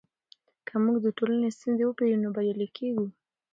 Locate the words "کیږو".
2.77-3.05